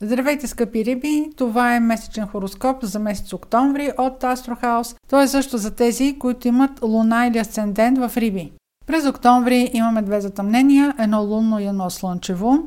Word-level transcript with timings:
Здравейте, 0.00 0.46
скъпи 0.46 0.84
риби! 0.84 1.30
Това 1.36 1.74
е 1.74 1.80
месечен 1.80 2.26
хороскоп 2.26 2.84
за 2.84 2.98
месец 2.98 3.32
октомври 3.32 3.90
от 3.98 4.24
Астрохаус. 4.24 4.96
Той 5.10 5.24
е 5.24 5.28
също 5.28 5.58
за 5.58 5.74
тези, 5.74 6.16
които 6.18 6.48
имат 6.48 6.82
луна 6.82 7.26
или 7.26 7.38
асцендент 7.38 7.98
в 7.98 8.16
риби. 8.16 8.52
През 8.86 9.06
октомври 9.06 9.70
имаме 9.72 10.02
две 10.02 10.20
затъмнения, 10.20 10.94
едно 10.98 11.22
лунно 11.22 11.58
и 11.58 11.66
едно 11.66 11.90
слънчево. 11.90 12.58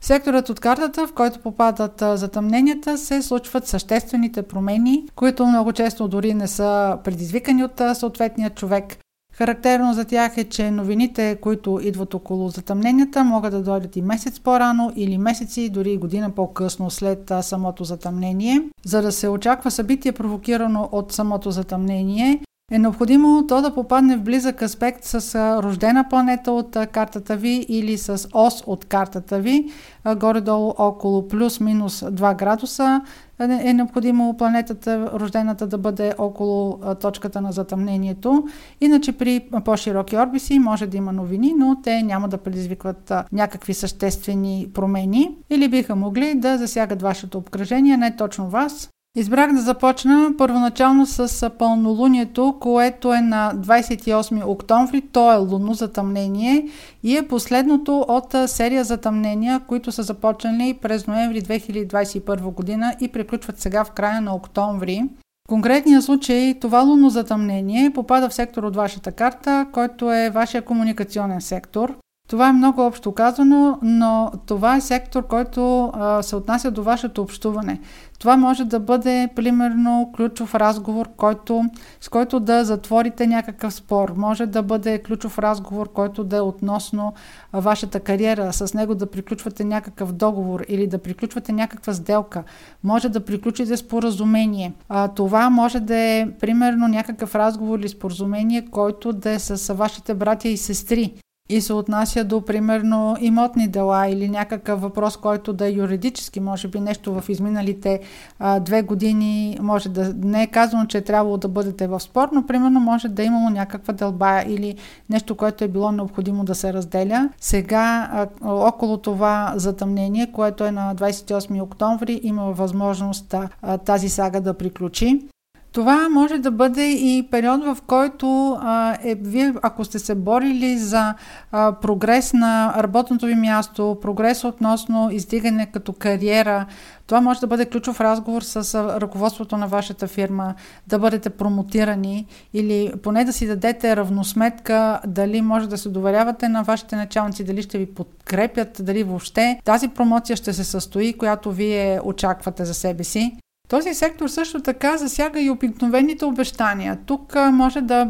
Секторът 0.00 0.48
от 0.48 0.60
картата, 0.60 1.06
в 1.06 1.12
който 1.12 1.40
попадат 1.40 2.02
затъмненията, 2.14 2.98
се 2.98 3.22
случват 3.22 3.66
съществените 3.66 4.42
промени, 4.42 5.08
които 5.14 5.46
много 5.46 5.72
често 5.72 6.08
дори 6.08 6.34
не 6.34 6.48
са 6.48 6.98
предизвикани 7.04 7.64
от 7.64 7.82
съответния 7.94 8.50
човек. 8.50 8.98
Характерно 9.38 9.94
за 9.94 10.04
тях 10.04 10.38
е, 10.38 10.44
че 10.44 10.70
новините, 10.70 11.36
които 11.40 11.80
идват 11.82 12.14
около 12.14 12.48
затъмненията, 12.48 13.24
могат 13.24 13.52
да 13.52 13.62
дойдат 13.62 13.96
и 13.96 14.02
месец 14.02 14.40
по-рано 14.40 14.92
или 14.96 15.18
месеци, 15.18 15.70
дори 15.70 15.92
и 15.92 15.96
година 15.96 16.30
по-късно 16.30 16.90
след 16.90 17.32
самото 17.40 17.84
затъмнение. 17.84 18.62
За 18.84 19.02
да 19.02 19.12
се 19.12 19.28
очаква 19.28 19.70
събитие 19.70 20.12
провокирано 20.12 20.88
от 20.92 21.12
самото 21.12 21.50
затъмнение, 21.50 22.40
е 22.72 22.78
необходимо 22.78 23.46
то 23.46 23.62
да 23.62 23.74
попадне 23.74 24.16
в 24.16 24.22
близък 24.22 24.62
аспект 24.62 25.04
с 25.04 25.34
рождена 25.62 26.08
планета 26.08 26.52
от 26.52 26.76
картата 26.92 27.36
ви 27.36 27.66
или 27.68 27.98
с 27.98 28.28
ос 28.34 28.62
от 28.66 28.84
картата 28.84 29.38
ви, 29.38 29.70
горе-долу 30.16 30.74
около 30.78 31.28
плюс-минус 31.28 32.00
2 32.00 32.36
градуса 32.36 33.00
е 33.40 33.74
необходимо 33.74 34.36
планетата, 34.36 35.10
рождената 35.14 35.66
да 35.66 35.78
бъде 35.78 36.14
около 36.18 36.80
точката 37.00 37.40
на 37.40 37.52
затъмнението. 37.52 38.44
Иначе 38.80 39.12
при 39.12 39.48
по-широки 39.64 40.16
орбиси 40.16 40.58
може 40.58 40.86
да 40.86 40.96
има 40.96 41.12
новини, 41.12 41.54
но 41.58 41.80
те 41.82 42.02
няма 42.02 42.28
да 42.28 42.38
предизвикват 42.38 43.12
някакви 43.32 43.74
съществени 43.74 44.68
промени 44.74 45.36
или 45.50 45.68
биха 45.68 45.96
могли 45.96 46.34
да 46.34 46.58
засягат 46.58 47.02
вашето 47.02 47.38
обкръжение, 47.38 47.96
не 47.96 48.16
точно 48.16 48.48
вас, 48.48 48.90
Избрах 49.18 49.52
да 49.52 49.60
започна 49.60 50.30
първоначално 50.38 51.06
с 51.06 51.50
пълнолунието, 51.50 52.56
което 52.60 53.14
е 53.14 53.20
на 53.20 53.52
28 53.56 54.46
октомври. 54.46 55.00
То 55.00 55.32
е 55.32 55.36
лунно 55.36 55.74
затъмнение 55.74 56.68
и 57.02 57.16
е 57.16 57.28
последното 57.28 58.04
от 58.08 58.34
серия 58.46 58.84
затъмнения, 58.84 59.60
които 59.60 59.92
са 59.92 60.02
започнали 60.02 60.74
през 60.82 61.06
ноември 61.06 61.42
2021 61.42 62.40
година 62.54 62.94
и 63.00 63.08
приключват 63.08 63.60
сега 63.60 63.84
в 63.84 63.90
края 63.90 64.20
на 64.20 64.34
октомври. 64.34 65.02
В 65.46 65.48
конкретния 65.48 66.02
случай 66.02 66.54
това 66.60 66.80
лунно 66.80 67.10
затъмнение 67.10 67.90
попада 67.90 68.28
в 68.28 68.34
сектор 68.34 68.62
от 68.62 68.76
вашата 68.76 69.12
карта, 69.12 69.66
който 69.72 70.12
е 70.12 70.30
вашия 70.30 70.62
комуникационен 70.62 71.40
сектор. 71.40 71.96
Това 72.28 72.48
е 72.48 72.52
много 72.52 72.80
общо 72.80 73.12
казано, 73.12 73.78
но 73.82 74.32
това 74.46 74.76
е 74.76 74.80
сектор, 74.80 75.26
който 75.26 75.90
а, 75.94 76.22
се 76.22 76.36
отнася 76.36 76.70
до 76.70 76.82
вашето 76.82 77.22
общуване. 77.22 77.80
Това 78.18 78.36
може 78.36 78.64
да 78.64 78.80
бъде, 78.80 79.28
примерно, 79.36 80.12
ключов 80.16 80.54
разговор, 80.54 81.08
който, 81.16 81.64
с 82.00 82.08
който 82.08 82.40
да 82.40 82.64
затворите 82.64 83.26
някакъв 83.26 83.74
спор. 83.74 84.12
Може 84.16 84.46
да 84.46 84.62
бъде 84.62 85.02
ключов 85.02 85.38
разговор, 85.38 85.92
който 85.92 86.24
да 86.24 86.36
е 86.36 86.40
относно 86.40 87.14
а, 87.52 87.60
вашата 87.60 88.00
кариера. 88.00 88.52
С 88.52 88.74
него 88.74 88.94
да 88.94 89.10
приключвате 89.10 89.64
някакъв 89.64 90.12
договор 90.12 90.64
или 90.68 90.86
да 90.86 90.98
приключвате 90.98 91.52
някаква 91.52 91.94
сделка. 91.94 92.44
Може 92.84 93.08
да 93.08 93.24
приключите 93.24 93.76
споразумение. 93.76 94.72
А, 94.88 95.08
това 95.08 95.50
може 95.50 95.80
да 95.80 95.96
е, 95.96 96.28
примерно, 96.40 96.88
някакъв 96.88 97.34
разговор 97.34 97.78
или 97.78 97.88
споразумение, 97.88 98.66
който 98.70 99.12
да 99.12 99.30
е 99.30 99.38
с 99.38 99.74
вашите 99.74 100.14
братя 100.14 100.48
и 100.48 100.56
сестри 100.56 101.14
и 101.48 101.60
се 101.60 101.72
отнася 101.72 102.24
до, 102.24 102.40
примерно, 102.40 103.16
имотни 103.20 103.68
дела 103.68 104.08
или 104.08 104.28
някакъв 104.28 104.80
въпрос, 104.80 105.16
който 105.16 105.52
да 105.52 105.66
е 105.66 105.72
юридически, 105.72 106.40
може 106.40 106.68
би 106.68 106.80
нещо 106.80 107.20
в 107.20 107.28
изминалите 107.28 108.00
а, 108.38 108.60
две 108.60 108.82
години, 108.82 109.58
може 109.60 109.88
да 109.88 110.14
не 110.14 110.42
е 110.42 110.46
казано, 110.46 110.86
че 110.86 110.98
е 110.98 111.04
трябвало 111.04 111.36
да 111.36 111.48
бъдете 111.48 111.86
в 111.86 112.00
спор, 112.00 112.28
но 112.32 112.46
примерно 112.46 112.80
може 112.80 113.08
да 113.08 113.22
е 113.22 113.26
имало 113.26 113.50
някаква 113.50 113.94
дълба 113.94 114.42
или 114.48 114.74
нещо, 115.10 115.36
което 115.36 115.64
е 115.64 115.68
било 115.68 115.92
необходимо 115.92 116.44
да 116.44 116.54
се 116.54 116.72
разделя. 116.72 117.28
Сега, 117.40 118.10
а, 118.12 118.26
около 118.42 118.96
това 118.96 119.52
затъмнение, 119.56 120.32
което 120.32 120.64
е 120.64 120.70
на 120.70 120.94
28 120.94 121.62
октомври, 121.62 122.20
има 122.22 122.52
възможност 122.52 123.34
а, 123.34 123.78
тази 123.78 124.08
сага 124.08 124.40
да 124.40 124.54
приключи. 124.54 125.28
Това 125.76 126.08
може 126.08 126.38
да 126.38 126.50
бъде 126.50 126.90
и 126.92 127.28
период, 127.30 127.64
в 127.64 127.78
който 127.86 128.58
а, 128.60 128.96
е, 129.02 129.14
вие, 129.14 129.54
ако 129.62 129.84
сте 129.84 129.98
се 129.98 130.14
борили 130.14 130.78
за 130.78 131.14
а, 131.52 131.72
прогрес 131.72 132.32
на 132.32 132.74
работното 132.76 133.26
ви 133.26 133.34
място, 133.34 133.98
прогрес 134.02 134.44
относно 134.44 135.10
издигане 135.12 135.66
като 135.66 135.92
кариера, 135.92 136.66
това 137.06 137.20
може 137.20 137.40
да 137.40 137.46
бъде 137.46 137.66
ключов 137.66 138.00
разговор 138.00 138.42
с 138.42 138.74
ръководството 139.00 139.56
на 139.56 139.68
вашата 139.68 140.06
фирма, 140.08 140.54
да 140.86 140.98
бъдете 140.98 141.30
промотирани 141.30 142.26
или 142.54 142.92
поне 143.02 143.24
да 143.24 143.32
си 143.32 143.46
дадете 143.46 143.96
равносметка 143.96 145.00
дали 145.06 145.42
може 145.42 145.68
да 145.68 145.78
се 145.78 145.88
доверявате 145.88 146.48
на 146.48 146.62
вашите 146.62 146.96
началници, 146.96 147.44
дали 147.44 147.62
ще 147.62 147.78
ви 147.78 147.86
подкрепят, 147.86 148.80
дали 148.80 149.02
въобще 149.02 149.60
тази 149.64 149.88
промоция 149.88 150.36
ще 150.36 150.52
се 150.52 150.64
състои, 150.64 151.12
която 151.12 151.52
вие 151.52 152.00
очаквате 152.04 152.64
за 152.64 152.74
себе 152.74 153.04
си. 153.04 153.38
Този 153.68 153.94
сектор 153.94 154.28
също 154.28 154.60
така 154.60 154.96
засяга 154.96 155.40
и 155.40 155.50
обикновените 155.50 156.24
обещания. 156.24 156.98
Тук 157.06 157.34
може 157.52 157.80
да 157.80 158.08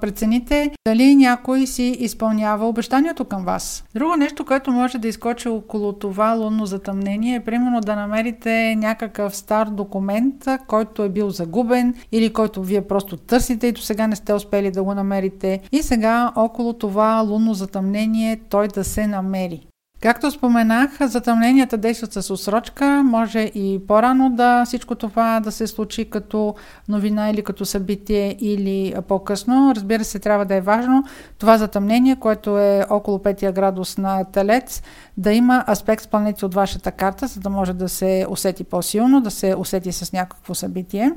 прецените 0.00 0.70
дали 0.86 1.16
някой 1.16 1.66
си 1.66 1.96
изпълнява 1.98 2.68
обещанието 2.68 3.24
към 3.24 3.44
вас. 3.44 3.84
Друго 3.94 4.16
нещо, 4.16 4.44
което 4.44 4.72
може 4.72 4.98
да 4.98 5.08
изкочи 5.08 5.48
около 5.48 5.92
това 5.92 6.32
лунно 6.32 6.66
затъмнение 6.66 7.34
е 7.34 7.44
примерно 7.44 7.80
да 7.80 7.96
намерите 7.96 8.76
някакъв 8.76 9.36
стар 9.36 9.66
документ, 9.66 10.44
който 10.66 11.02
е 11.02 11.08
бил 11.08 11.30
загубен 11.30 11.94
или 12.12 12.32
който 12.32 12.62
вие 12.62 12.82
просто 12.82 13.16
търсите 13.16 13.66
и 13.66 13.72
до 13.72 13.80
сега 13.80 14.06
не 14.06 14.16
сте 14.16 14.34
успели 14.34 14.70
да 14.70 14.82
го 14.82 14.94
намерите. 14.94 15.60
И 15.72 15.82
сега 15.82 16.32
около 16.36 16.72
това 16.72 17.20
лунно 17.20 17.54
затъмнение 17.54 18.40
той 18.50 18.68
да 18.68 18.84
се 18.84 19.06
намери. 19.06 19.66
Както 20.00 20.30
споменах, 20.30 20.90
затъмненията 21.00 21.76
действат 21.78 22.12
с 22.12 22.30
отсрочка. 22.30 23.02
Може 23.04 23.38
и 23.40 23.80
по-рано 23.88 24.30
да 24.30 24.64
всичко 24.64 24.94
това 24.94 25.40
да 25.40 25.52
се 25.52 25.66
случи 25.66 26.10
като 26.10 26.54
новина 26.88 27.30
или 27.30 27.42
като 27.42 27.64
събитие 27.64 28.36
или 28.40 28.94
по-късно. 29.08 29.72
Разбира 29.76 30.04
се, 30.04 30.18
трябва 30.18 30.44
да 30.44 30.54
е 30.54 30.60
важно 30.60 31.04
това 31.38 31.58
затъмнение, 31.58 32.16
което 32.16 32.58
е 32.58 32.84
около 32.90 33.18
5 33.18 33.52
градус 33.52 33.98
на 33.98 34.24
Телец, 34.24 34.82
да 35.16 35.32
има 35.32 35.64
аспект 35.68 36.02
с 36.02 36.06
планети 36.06 36.44
от 36.44 36.54
вашата 36.54 36.92
карта, 36.92 37.26
за 37.26 37.40
да 37.40 37.50
може 37.50 37.72
да 37.72 37.88
се 37.88 38.26
усети 38.30 38.64
по-силно, 38.64 39.20
да 39.20 39.30
се 39.30 39.54
усети 39.58 39.92
с 39.92 40.12
някакво 40.12 40.54
събитие. 40.54 41.12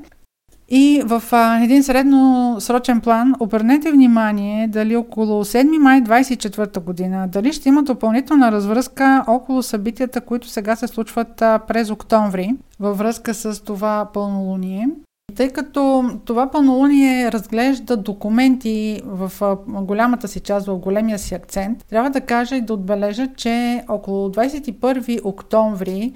И 0.71 1.01
в 1.05 1.23
а, 1.31 1.63
един 1.63 1.83
средносрочен 1.83 3.01
план 3.01 3.33
обърнете 3.39 3.91
внимание 3.91 4.67
дали 4.67 4.95
около 4.95 5.45
7 5.45 5.77
май 5.77 6.01
24 6.01 6.79
година, 6.79 7.27
дали 7.27 7.53
ще 7.53 7.69
има 7.69 7.83
допълнителна 7.83 8.51
развръзка 8.51 9.23
около 9.27 9.63
събитията, 9.63 10.21
които 10.21 10.47
сега 10.47 10.75
се 10.75 10.87
случват 10.87 11.41
а, 11.41 11.59
през 11.59 11.89
октомври 11.89 12.55
във 12.79 12.97
връзка 12.97 13.33
с 13.33 13.63
това 13.63 14.09
пълнолуние. 14.13 14.89
Тъй 15.35 15.49
като 15.49 16.09
това 16.25 16.51
пълнолуние 16.51 17.31
разглежда 17.31 17.97
документи 17.97 19.01
в 19.05 19.57
голямата 19.67 20.27
си 20.27 20.39
част, 20.39 20.67
в 20.67 20.77
големия 20.77 21.19
си 21.19 21.35
акцент, 21.35 21.85
трябва 21.89 22.09
да 22.09 22.21
кажа 22.21 22.55
и 22.55 22.61
да 22.61 22.73
отбележа, 22.73 23.27
че 23.37 23.83
около 23.87 24.29
21 24.29 25.21
октомври 25.23 26.13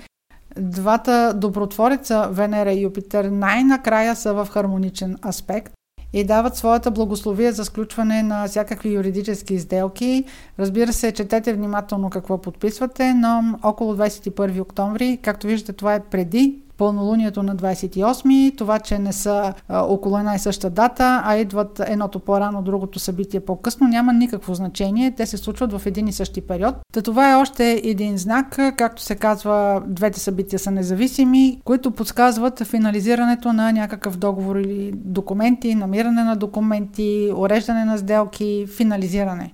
Двата 0.59 1.33
добротвореца 1.35 2.29
Венера 2.31 2.71
и 2.71 2.81
Юпитер 2.81 3.25
най-накрая 3.25 4.15
са 4.15 4.33
в 4.33 4.47
хармоничен 4.51 5.17
аспект 5.27 5.73
и 6.13 6.23
дават 6.23 6.55
своята 6.55 6.91
благословие 6.91 7.51
за 7.51 7.65
сключване 7.65 8.23
на 8.23 8.47
всякакви 8.47 8.89
юридически 8.93 9.53
изделки. 9.53 10.23
Разбира 10.59 10.93
се, 10.93 11.11
четете 11.11 11.53
внимателно 11.53 12.09
какво 12.09 12.37
подписвате, 12.37 13.13
но 13.13 13.59
около 13.63 13.95
21 13.95 14.61
октомври, 14.61 15.19
както 15.21 15.47
виждате, 15.47 15.73
това 15.73 15.95
е 15.95 16.03
преди 16.03 16.62
пълнолунието 16.77 17.43
на 17.43 17.55
28, 17.55 18.57
това, 18.57 18.79
че 18.79 18.99
не 18.99 19.13
са 19.13 19.53
а, 19.67 19.81
около 19.81 20.17
една 20.17 20.35
и 20.35 20.39
съща 20.39 20.69
дата, 20.69 21.21
а 21.25 21.35
идват 21.35 21.81
едното 21.87 22.19
по-рано, 22.19 22.61
другото 22.61 22.99
събитие 22.99 23.39
по-късно, 23.39 23.87
няма 23.87 24.13
никакво 24.13 24.53
значение. 24.53 25.11
Те 25.11 25.25
се 25.25 25.37
случват 25.37 25.73
в 25.73 25.85
един 25.85 26.07
и 26.07 26.13
същи 26.13 26.41
период. 26.41 26.75
Та 26.93 27.01
това 27.01 27.31
е 27.31 27.35
още 27.35 27.81
един 27.83 28.17
знак, 28.17 28.59
както 28.77 29.01
се 29.01 29.15
казва, 29.15 29.83
двете 29.87 30.19
събития 30.19 30.59
са 30.59 30.71
независими, 30.71 31.61
които 31.63 31.91
подсказват 31.91 32.63
финализирането 32.63 33.53
на 33.53 33.71
някакъв 33.71 34.17
договор 34.17 34.55
или 34.55 34.91
документи, 34.95 35.75
намиране 35.75 36.23
на 36.23 36.35
документи, 36.35 37.31
уреждане 37.35 37.85
на 37.85 37.97
сделки, 37.97 38.65
финализиране. 38.77 39.53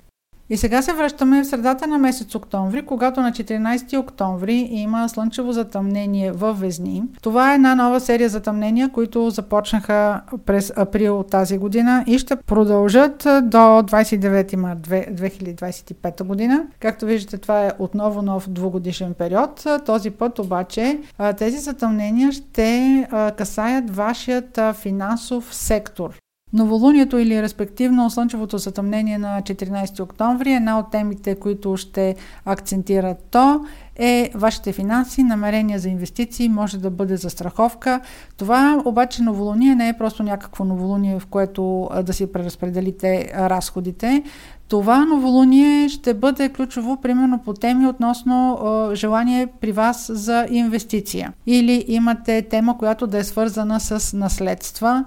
И 0.51 0.57
сега 0.57 0.81
се 0.81 0.94
връщаме 0.94 1.44
в 1.44 1.48
средата 1.48 1.88
на 1.88 1.98
месец 1.98 2.36
октомври, 2.36 2.86
когато 2.86 3.22
на 3.22 3.31
14 3.31 4.00
октомври 4.00 4.68
има 4.72 5.10
слънчево 5.10 5.51
затъмнение 5.51 6.31
в 6.31 6.54
Везни. 6.54 7.04
Това 7.22 7.51
е 7.51 7.56
една 7.56 7.75
нова 7.75 8.00
серия 8.00 8.30
затъмнения, 8.30 8.90
които 8.90 9.30
започнаха 9.30 10.22
през 10.46 10.74
април 10.75 11.24
тази 11.24 11.57
година 11.57 12.04
и 12.07 12.19
ще 12.19 12.36
продължат 12.36 13.18
до 13.44 13.57
29 13.57 14.56
март 14.56 14.80
2025 14.80 16.24
година. 16.24 16.63
Както 16.80 17.06
виждате, 17.06 17.38
това 17.38 17.66
е 17.66 17.72
отново 17.80 18.22
нов 18.22 18.50
двугодишен 18.50 19.13
период. 19.13 19.68
Този 19.86 20.12
път 20.12 20.40
обаче 20.40 21.00
тези 21.38 21.57
затъмнения 21.57 22.31
ще 22.31 23.07
касаят 23.38 23.95
вашият 23.95 24.60
финансов 24.74 25.56
сектор. 25.56 26.19
Новолунието 26.54 27.18
или 27.18 27.42
респективно 27.42 28.10
слънчевото 28.10 28.57
затъмнение 28.57 29.18
на 29.18 29.42
14 29.42 30.00
октомври, 30.04 30.54
една 30.54 30.80
от 30.80 30.92
темите, 30.92 31.36
които 31.36 31.78
ще 31.78 32.16
акцентират 32.46 33.28
то, 33.31 33.66
е 33.96 34.31
вашите 34.36 34.74
финанси, 34.74 35.24
намерения 35.24 35.80
за 35.80 35.90
инвестиции, 35.90 36.50
може 36.50 36.78
да 36.78 36.90
бъде 36.90 37.18
за 37.18 37.30
страховка. 37.30 38.01
Това 38.38 38.81
обаче 38.86 39.24
новолуние 39.24 39.75
не 39.75 39.90
е 39.90 39.98
просто 39.98 40.24
някакво 40.24 40.66
новолуние, 40.66 41.19
в 41.19 41.25
което 41.25 41.90
да 42.04 42.13
си 42.13 42.31
преразпределите 42.31 43.31
разходите. 43.36 44.24
Това 44.68 45.06
новолуние 45.06 45.90
ще 45.90 46.13
бъде 46.13 46.50
ключово, 46.50 47.02
примерно 47.02 47.40
по 47.40 47.54
теми 47.54 47.88
относно 47.88 48.60
е, 48.92 48.95
желание 48.95 49.48
при 49.62 49.72
вас 49.72 50.12
за 50.13 50.48
инвестиция. 50.50 51.34
Или 51.48 51.86
имате 51.88 52.42
тема, 52.42 52.78
която 52.78 53.07
да 53.07 53.18
е 53.18 53.24
свързана 53.24 53.80
с 53.80 54.18
наследства, 54.18 55.06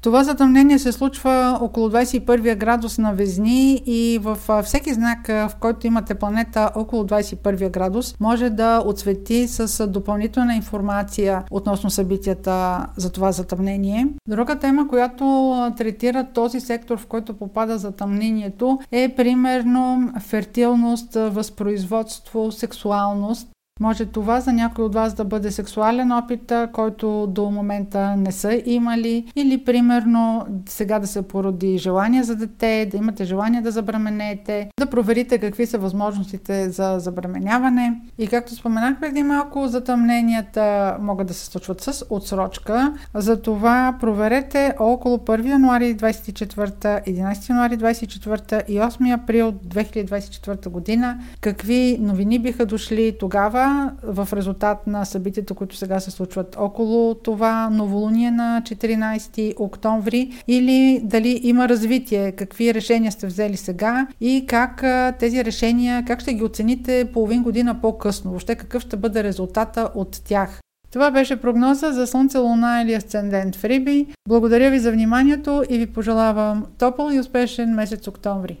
това 0.00 0.24
затъмнение 0.24 0.78
се 0.78 0.92
случва 0.92 1.58
около 1.60 1.88
21 1.88 2.56
градус 2.56 2.98
на 2.98 3.12
Везни 3.12 3.82
и 3.86 4.18
в 4.22 4.62
всеки 4.62 4.94
знак, 4.94 5.26
в 5.28 5.50
който 5.60 5.86
имате 5.86 6.14
планета 6.14 6.70
около 6.74 7.04
21 7.04 7.70
градус, 7.70 8.14
може 8.20 8.50
да 8.50 8.82
отсвети 8.86 9.48
с 9.48 9.86
допълнителна 9.86 10.54
информация 10.54 11.44
относно 11.50 11.90
събитията 11.90 12.86
за 12.96 13.12
това 13.12 13.32
затъмнение. 13.32 14.06
Друга 14.28 14.58
тема, 14.58 14.88
която 14.88 15.54
третира 15.76 16.26
този 16.34 16.60
сектор, 16.60 16.98
в 16.98 17.06
който 17.06 17.34
попада 17.34 17.78
затъмнението, 17.78 18.78
е 18.92 19.14
примерно 19.16 20.12
фертилност, 20.20 21.14
възпроизводство, 21.14 22.52
сексуалност. 22.52 23.48
Може 23.80 24.06
това 24.06 24.40
за 24.40 24.52
някой 24.52 24.84
от 24.84 24.94
вас 24.94 25.14
да 25.14 25.24
бъде 25.24 25.50
сексуален 25.50 26.12
опит, 26.12 26.52
който 26.72 27.26
до 27.26 27.50
момента 27.50 28.16
не 28.16 28.32
са 28.32 28.62
имали, 28.66 29.32
или 29.36 29.64
примерно 29.64 30.46
сега 30.68 30.98
да 30.98 31.06
се 31.06 31.22
породи 31.22 31.78
желание 31.78 32.22
за 32.22 32.36
дете, 32.36 32.88
да 32.90 32.96
имате 32.96 33.24
желание 33.24 33.60
да 33.60 33.70
забременете, 33.70 34.70
да 34.80 34.86
проверите 34.86 35.38
какви 35.38 35.66
са 35.66 35.78
възможностите 35.78 36.70
за 36.70 36.96
забременяване. 36.98 38.00
И 38.18 38.26
както 38.26 38.54
споменах 38.54 39.00
преди 39.00 39.22
малко, 39.22 39.68
затъмненията 39.68 40.96
могат 41.00 41.26
да 41.26 41.34
се 41.34 41.46
случват 41.46 41.80
с 41.80 42.04
отсрочка. 42.10 42.94
Затова 43.14 43.96
проверете 44.00 44.74
около 44.78 45.16
1 45.18 45.48
януари 45.48 45.96
24, 45.96 47.08
11 47.08 47.48
януари 47.50 47.78
24 47.78 48.68
и 48.68 48.78
8 48.78 49.22
април 49.22 49.52
2024 49.52 50.68
година 50.68 51.18
какви 51.40 51.98
новини 52.00 52.38
биха 52.38 52.66
дошли 52.66 53.16
тогава 53.20 53.67
в 54.02 54.28
резултат 54.32 54.86
на 54.86 55.04
събитията, 55.04 55.54
които 55.54 55.76
сега 55.76 56.00
се 56.00 56.10
случват 56.10 56.56
около 56.58 57.14
това 57.14 57.70
новолуние 57.70 58.30
на 58.30 58.62
14 58.64 59.54
октомври 59.60 60.42
или 60.48 61.00
дали 61.04 61.40
има 61.42 61.68
развитие, 61.68 62.32
какви 62.32 62.74
решения 62.74 63.12
сте 63.12 63.26
взели 63.26 63.56
сега 63.56 64.06
и 64.20 64.44
как 64.48 64.84
тези 65.18 65.44
решения, 65.44 66.04
как 66.06 66.20
ще 66.20 66.34
ги 66.34 66.44
оцените 66.44 67.10
половин 67.12 67.42
година 67.42 67.80
по-късно, 67.80 68.30
въобще 68.30 68.54
какъв 68.54 68.82
ще 68.82 68.96
бъде 68.96 69.24
резултата 69.24 69.90
от 69.94 70.20
тях. 70.24 70.60
Това 70.90 71.10
беше 71.10 71.40
прогноза 71.40 71.92
за 71.92 72.06
Слънце, 72.06 72.38
Луна 72.38 72.82
или 72.82 72.94
Асцендент 72.94 73.56
в 73.56 73.64
Риби. 73.64 74.06
Благодаря 74.28 74.70
ви 74.70 74.78
за 74.78 74.92
вниманието 74.92 75.64
и 75.70 75.78
ви 75.78 75.86
пожелавам 75.86 76.66
топъл 76.78 77.10
и 77.12 77.20
успешен 77.20 77.74
месец 77.74 78.08
октомври. 78.08 78.56